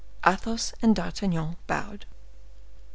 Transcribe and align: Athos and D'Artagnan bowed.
Athos 0.25 0.73
and 0.81 0.95
D'Artagnan 0.95 1.57
bowed. 1.67 2.07